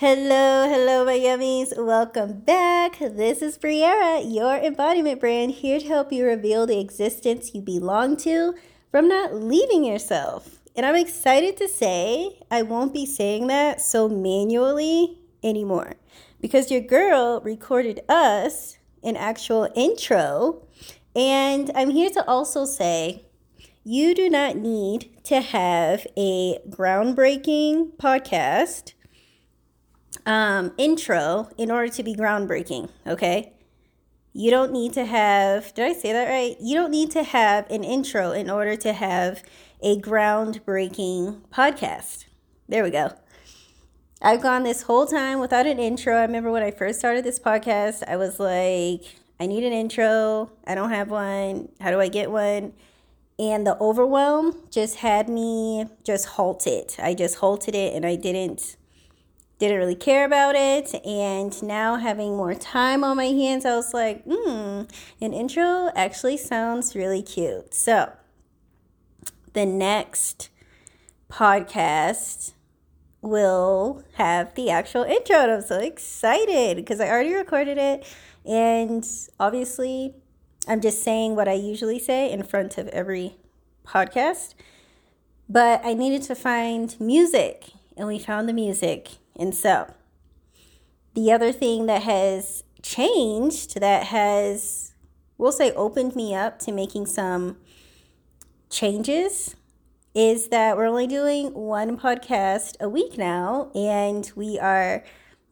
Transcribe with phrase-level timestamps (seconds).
[0.00, 1.76] Hello, hello, my yummies.
[1.76, 2.98] Welcome back.
[3.00, 8.16] This is Briara, your embodiment brand, here to help you reveal the existence you belong
[8.24, 8.54] to
[8.90, 10.62] from not leaving yourself.
[10.74, 15.96] And I'm excited to say I won't be saying that so manually anymore
[16.40, 20.66] because your girl recorded us an actual intro.
[21.14, 23.26] And I'm here to also say
[23.84, 28.94] you do not need to have a groundbreaking podcast
[30.26, 33.52] um, intro in order to be groundbreaking, okay?
[34.32, 36.56] You don't need to have, did I say that right?
[36.60, 39.42] You don't need to have an intro in order to have
[39.82, 42.26] a groundbreaking podcast.
[42.68, 43.12] There we go.
[44.22, 46.16] I've gone this whole time without an intro.
[46.16, 49.02] I remember when I first started this podcast, I was like,
[49.40, 50.50] I need an intro.
[50.66, 51.70] I don't have one.
[51.80, 52.74] How do I get one?
[53.38, 56.94] And the overwhelm just had me just halted.
[56.98, 58.76] I just halted it and I didn't
[59.60, 60.92] didn't really care about it.
[61.06, 64.82] And now having more time on my hands, I was like, hmm,
[65.20, 67.74] an intro actually sounds really cute.
[67.74, 68.10] So
[69.52, 70.48] the next
[71.30, 72.54] podcast
[73.20, 75.36] will have the actual intro.
[75.36, 78.06] And I'm so excited because I already recorded it.
[78.46, 79.06] And
[79.38, 80.14] obviously,
[80.66, 83.36] I'm just saying what I usually say in front of every
[83.86, 84.54] podcast.
[85.50, 89.19] But I needed to find music, and we found the music.
[89.40, 89.94] And so,
[91.14, 94.92] the other thing that has changed that has,
[95.38, 97.56] we'll say, opened me up to making some
[98.68, 99.56] changes
[100.14, 105.04] is that we're only doing one podcast a week now, and we are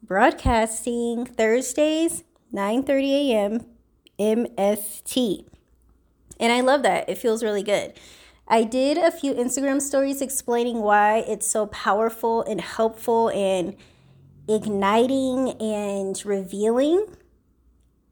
[0.03, 3.67] broadcasting Thursdays, 9:30 a.m.
[4.19, 5.47] MST.
[6.39, 7.09] And I love that.
[7.09, 7.95] It feels really good.
[8.51, 13.77] I did a few Instagram stories explaining why it's so powerful and helpful and
[14.49, 17.15] igniting and revealing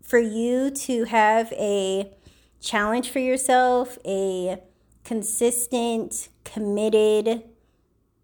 [0.03, 2.13] for you to have a
[2.61, 4.59] challenge for yourself, a
[5.05, 7.43] consistent, committed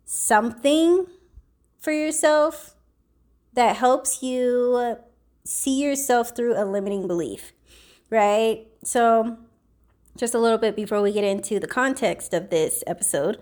[0.04, 1.06] something
[1.78, 2.74] for yourself
[3.54, 4.96] that helps you
[5.44, 7.52] see yourself through a limiting belief,
[8.10, 8.66] right?
[8.84, 9.38] So,
[10.16, 13.38] just a little bit before we get into the context of this episode,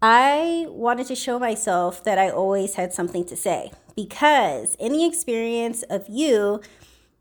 [0.00, 5.82] I wanted to show myself that I always had something to say because any experience
[5.84, 6.60] of you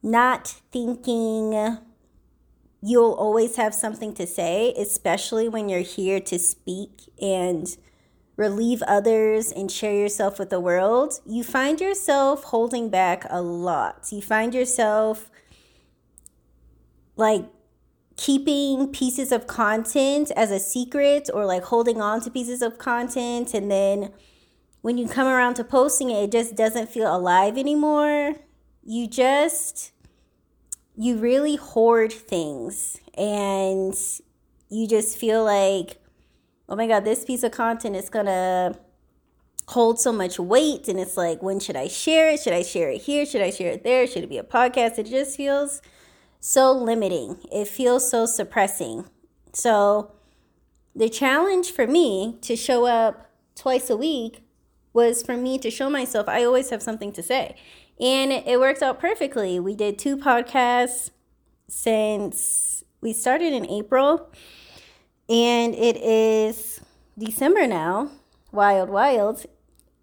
[0.04, 1.78] not thinking
[2.82, 7.76] you'll always have something to say, especially when you're here to speak and
[8.36, 14.08] relieve others and share yourself with the world, you find yourself holding back a lot.
[14.12, 15.32] You find yourself
[17.16, 17.46] like
[18.18, 23.54] keeping pieces of content as a secret or like holding on to pieces of content
[23.54, 24.12] and then
[24.82, 28.36] when you come around to posting it it just doesn't feel alive anymore.
[28.84, 29.92] You just
[30.96, 33.94] you really hoard things and
[34.70, 36.02] you just feel like
[36.68, 38.76] oh my god this piece of content is gonna
[39.68, 42.40] hold so much weight and it's like when should i share it?
[42.40, 43.28] Should i share it here?
[43.28, 44.08] Should i share it there?
[44.08, 44.98] Should it be a podcast?
[44.98, 45.82] It just feels
[46.48, 47.38] so limiting.
[47.52, 49.04] It feels so suppressing.
[49.52, 50.14] So,
[50.96, 54.46] the challenge for me to show up twice a week
[54.94, 57.58] was for me to show myself I always have something to say.
[58.00, 59.60] And it worked out perfectly.
[59.60, 61.12] We did two podcasts
[61.68, 64.32] since we started in April,
[65.28, 66.80] and it is
[67.18, 68.10] December now.
[68.54, 69.46] Wild, wild.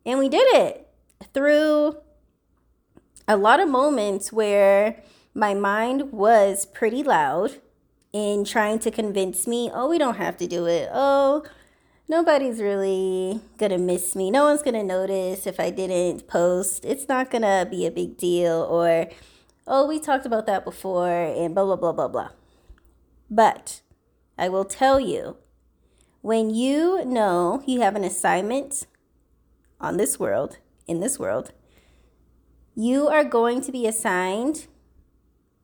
[0.05, 0.89] And we did it
[1.33, 1.97] through
[3.27, 5.03] a lot of moments where
[5.35, 7.61] my mind was pretty loud
[8.13, 10.89] in trying to convince me, oh, we don't have to do it.
[10.93, 11.45] Oh,
[12.09, 14.31] nobody's really gonna miss me.
[14.31, 16.85] No one's gonna notice if I didn't post.
[16.85, 18.67] It's not gonna be a big deal.
[18.71, 19.09] Or,
[19.67, 22.29] oh, we talked about that before, and blah, blah, blah, blah, blah.
[23.29, 23.81] But
[24.39, 25.39] I will tell you
[26.21, 28.87] when you know you have an assignment
[29.81, 31.51] on this world, in this world,
[32.77, 34.69] you are going to be assigned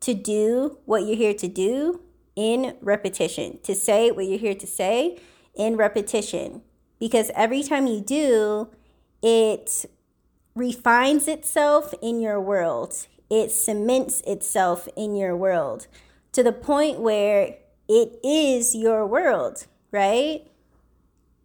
[0.01, 2.01] to do what you're here to do
[2.37, 5.19] in repetition, to say what you're here to say
[5.55, 6.63] in repetition.
[6.99, 8.69] Because every time you do,
[9.23, 9.85] it
[10.55, 15.87] refines itself in your world, it cements itself in your world
[16.33, 17.57] to the point where
[17.89, 20.47] it is your world, right?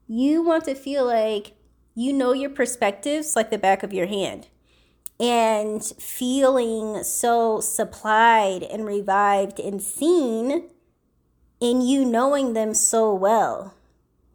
[0.08, 1.54] You want to feel like
[1.96, 4.48] you know your perspectives like the back of your hand
[5.20, 10.70] and feeling so supplied and revived and seen
[11.60, 13.74] in you knowing them so well,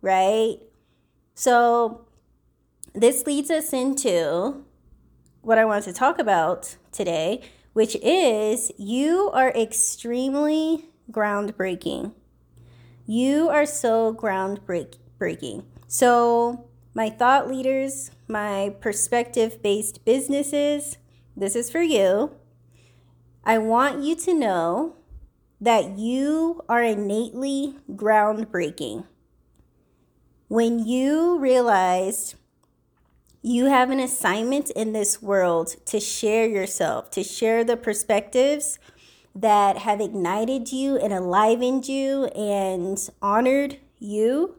[0.01, 0.59] right?
[1.35, 2.07] So,
[2.95, 4.65] this leads us into
[5.43, 7.43] what I want to talk about today,
[7.73, 12.13] which is you are extremely groundbreaking.
[13.07, 15.65] You are so groundbreaking.
[15.87, 20.99] So, my thought leaders, my perspective based businesses,
[21.37, 22.35] this is for you.
[23.45, 24.97] I want you to know
[25.61, 29.07] that you are innately groundbreaking.
[30.49, 32.35] When you realized
[33.43, 38.79] you have an assignment in this world to share yourself, to share the perspectives
[39.35, 44.57] that have ignited you and enlivened you and honored you,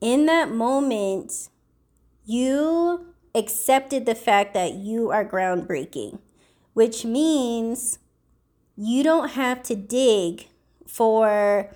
[0.00, 1.48] in that moment,
[2.24, 6.18] you accepted the fact that you are groundbreaking,
[6.72, 7.98] which means
[8.76, 10.48] you don't have to dig
[10.86, 11.70] for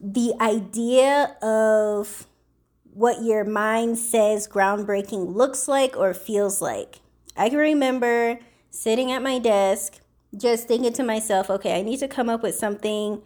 [0.00, 2.26] the idea of
[2.92, 7.00] what your mind says groundbreaking looks like or feels like.
[7.36, 8.38] I can remember
[8.70, 10.00] sitting at my desk
[10.36, 13.22] just thinking to myself, okay, I need to come up with something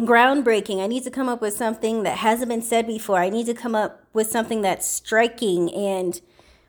[0.00, 0.82] groundbreaking.
[0.82, 3.18] I need to come up with something that hasn't been said before.
[3.18, 6.20] I need to come up with something that's striking and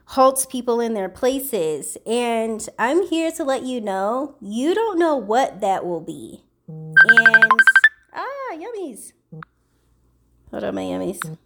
[0.06, 1.98] halts people in their places.
[2.06, 6.44] And I'm here to let you know you don't know what that will be.
[6.68, 6.96] And
[8.14, 9.14] ah, yummies.
[10.52, 11.38] Hold on, my yummies.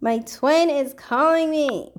[0.00, 1.92] My twin is calling me.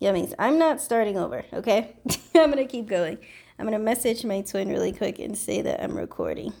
[0.00, 0.34] Yummies.
[0.38, 1.96] I'm not starting over, okay?
[2.34, 3.18] I'm going to keep going.
[3.58, 6.52] I'm going to message my twin really quick and say that I'm recording.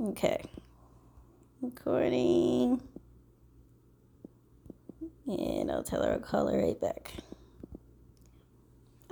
[0.00, 0.42] Okay.
[1.60, 2.80] Recording.
[5.26, 7.12] And I'll tell her I'll call her right back.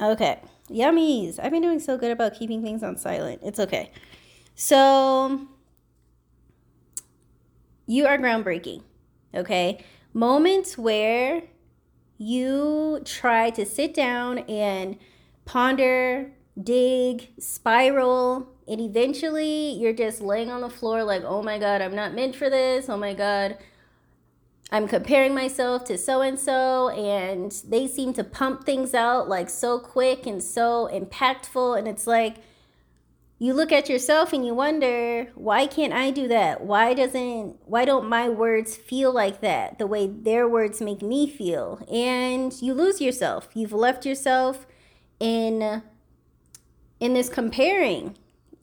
[0.01, 0.41] Okay.
[0.71, 1.39] Yummies.
[1.39, 3.41] I've been doing so good about keeping things on silent.
[3.45, 3.91] It's okay.
[4.55, 5.47] So,
[7.87, 8.83] you are groundbreaking.
[9.35, 9.85] Okay.
[10.15, 11.43] Moments where
[12.17, 14.97] you try to sit down and
[15.45, 16.31] ponder,
[16.61, 21.95] dig, spiral, and eventually you're just laying on the floor like, oh my God, I'm
[21.95, 22.89] not meant for this.
[22.89, 23.59] Oh my God,
[24.71, 29.51] I'm comparing myself to so and so, and they seem to pump things out like
[29.51, 31.79] so quick and so impactful.
[31.79, 32.37] And it's like,
[33.39, 36.63] you look at yourself and you wonder, why can't I do that?
[36.63, 41.29] Why doesn't why don't my words feel like that the way their words make me
[41.29, 41.85] feel?
[41.93, 43.49] And you lose yourself.
[43.55, 44.67] You've left yourself
[45.21, 45.83] in
[47.01, 48.17] in this comparing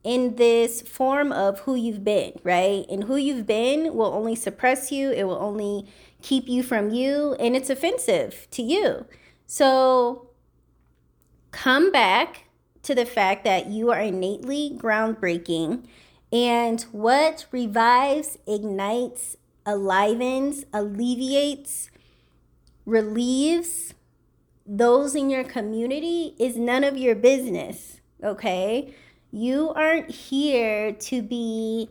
[0.03, 2.85] in this form of who you've been, right?
[2.89, 5.85] And who you've been will only suppress you, it will only
[6.21, 9.05] keep you from you, and it's offensive to you.
[9.45, 10.29] So
[11.51, 12.45] come back
[12.83, 15.85] to the fact that you are innately groundbreaking.
[16.33, 21.91] And what revives, ignites, alivens, alleviates,
[22.85, 23.93] relieves
[24.65, 28.93] those in your community is none of your business, okay?
[29.31, 31.89] You aren't here to be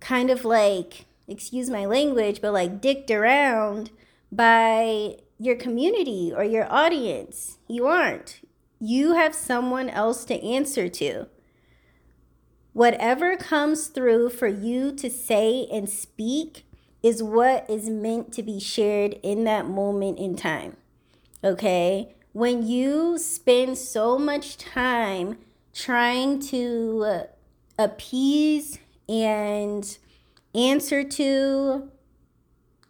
[0.00, 3.90] kind of like, excuse my language, but like dicked around
[4.32, 7.58] by your community or your audience.
[7.68, 8.40] You aren't.
[8.80, 11.26] You have someone else to answer to.
[12.72, 16.66] Whatever comes through for you to say and speak
[17.02, 20.76] is what is meant to be shared in that moment in time.
[21.42, 22.14] Okay?
[22.32, 25.38] When you spend so much time
[25.72, 27.22] trying to uh,
[27.78, 28.78] appease
[29.08, 29.96] and
[30.54, 31.90] answer to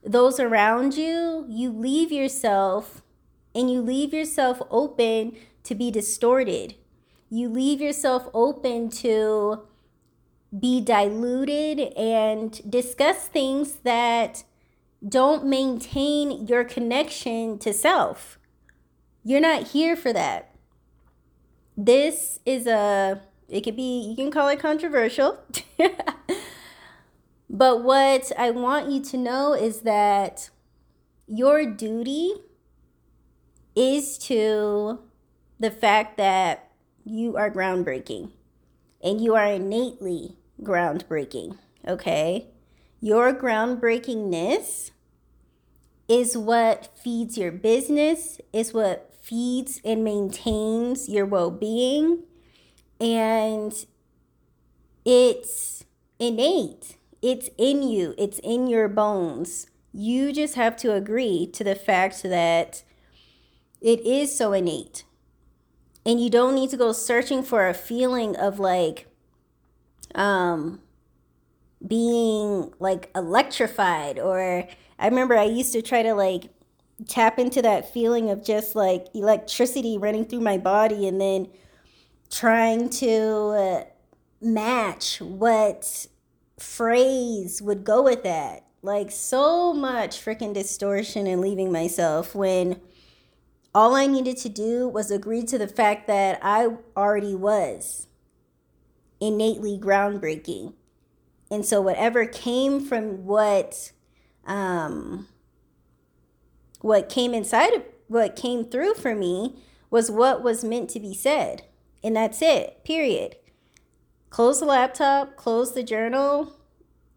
[0.05, 3.03] those around you, you leave yourself
[3.55, 6.75] and you leave yourself open to be distorted.
[7.29, 9.63] You leave yourself open to
[10.57, 14.45] be diluted and discuss things that
[15.07, 18.39] don't maintain your connection to self.
[19.25, 20.55] You're not here for that.
[21.77, 25.39] This is a it could be you can call it controversial.
[27.49, 30.51] But what i want you to know is that
[31.27, 32.33] your duty
[33.75, 35.01] is to
[35.59, 36.71] the fact that
[37.05, 38.31] you are groundbreaking
[39.03, 42.49] and you are innately groundbreaking okay
[43.01, 44.91] your groundbreakingness
[46.09, 52.23] is what feeds your business is what feeds and maintains your well being.
[53.01, 53.73] And
[55.05, 55.85] it's
[56.19, 59.67] innate, it's in you, it's in your bones.
[59.93, 62.83] You just have to agree to the fact that
[63.81, 65.05] it is so innate.
[66.05, 69.09] And you don't need to go searching for a feeling of like,
[70.15, 70.81] um,
[71.87, 74.67] being like electrified or
[74.99, 76.51] I remember I used to try to like
[77.09, 81.49] tap into that feeling of just like electricity running through my body and then
[82.31, 83.85] trying to uh,
[84.41, 86.07] match what
[86.59, 88.65] phrase would go with that.
[88.83, 92.81] Like so much freaking distortion and leaving myself when
[93.75, 98.07] all I needed to do was agree to the fact that I already was
[99.21, 100.75] innately groundbreaking.
[101.51, 103.93] And so whatever came from what
[104.47, 105.29] um
[106.81, 109.57] what came inside of what came through for me
[109.91, 111.63] was what was meant to be said.
[112.03, 112.85] And that's it.
[112.85, 113.37] Period.
[114.31, 116.53] Close the laptop, close the journal,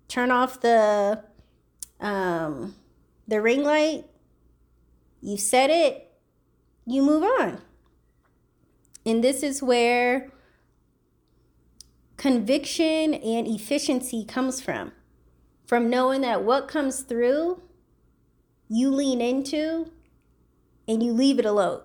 [0.07, 1.23] turn off the
[1.99, 2.75] um
[3.27, 4.05] the ring light.
[5.21, 6.11] You said it,
[6.85, 7.61] you move on.
[9.05, 10.31] And this is where
[12.19, 14.91] conviction and efficiency comes from.
[15.65, 17.61] From knowing that what comes through,
[18.67, 19.89] you lean into
[20.87, 21.81] and you leave it alone.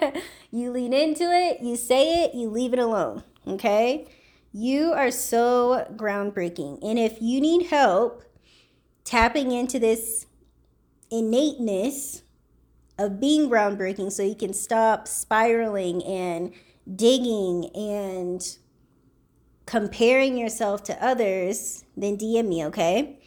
[0.50, 3.24] you lean into it, you say it, you leave it alone.
[3.46, 4.06] Okay?
[4.52, 6.80] You are so groundbreaking.
[6.82, 8.24] And if you need help
[9.04, 10.26] tapping into this
[11.10, 12.22] innateness
[12.98, 16.52] of being groundbreaking so you can stop spiraling and
[16.94, 18.58] digging and
[19.68, 23.18] comparing yourself to others, then DM me, okay?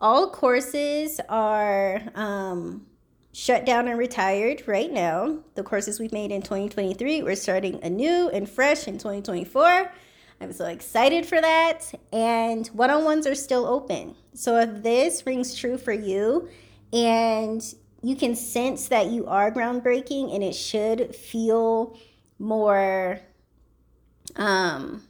[0.00, 2.86] All courses are um,
[3.32, 5.40] shut down and retired right now.
[5.56, 9.92] The courses we've made in 2023, we're starting anew and fresh in 2024.
[10.40, 11.92] I'm so excited for that.
[12.12, 14.14] And one on ones are still open.
[14.34, 16.48] So if this rings true for you
[16.92, 17.60] and
[18.04, 21.98] you can sense that you are groundbreaking and it should feel
[22.38, 23.18] more
[24.36, 25.02] um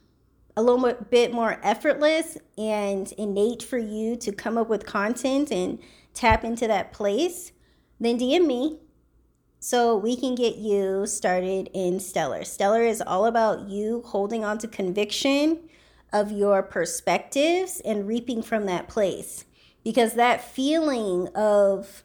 [0.59, 5.79] a little bit more effortless and innate for you to come up with content and
[6.13, 7.53] tap into that place,
[7.97, 8.77] then DM me
[9.61, 12.43] so we can get you started in Stellar.
[12.43, 15.61] Stellar is all about you holding on to conviction
[16.11, 19.45] of your perspectives and reaping from that place.
[19.85, 22.03] Because that feeling of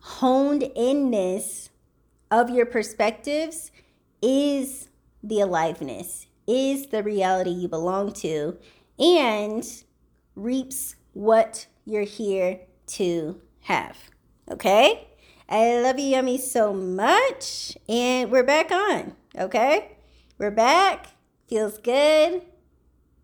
[0.00, 1.70] honed inness
[2.28, 3.70] of your perspectives
[4.20, 4.88] is
[5.22, 8.58] the aliveness is the reality you belong to
[8.98, 9.64] and
[10.34, 13.96] reaps what you're here to have.
[14.50, 15.08] Okay?
[15.48, 17.76] I love you, Yummy, so much.
[17.88, 19.16] And we're back on.
[19.36, 19.96] Okay?
[20.38, 21.08] We're back.
[21.48, 22.42] Feels good.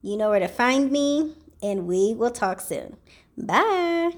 [0.03, 1.35] You know where to find me.
[1.63, 2.97] And we will talk soon.
[3.37, 4.13] Bye.